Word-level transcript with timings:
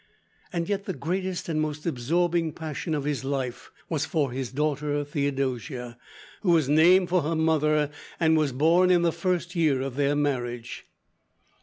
Yet 0.65 0.85
the 0.85 0.95
greatest 0.95 1.47
and 1.47 1.61
most 1.61 1.85
absorbing 1.85 2.53
passion 2.53 2.95
of 2.95 3.03
his 3.03 3.23
life 3.23 3.69
was 3.87 4.03
for 4.03 4.31
his 4.31 4.51
daughter, 4.51 5.03
Theodosia, 5.03 5.95
who 6.41 6.49
was 6.49 6.67
named 6.67 7.09
for 7.09 7.21
her 7.21 7.35
mother 7.35 7.91
and 8.19 8.35
was 8.35 8.51
born 8.51 8.89
in 8.89 9.03
the 9.03 9.11
first 9.11 9.55
year 9.55 9.79
of 9.81 9.97
their 9.97 10.15
marriage. 10.15 10.87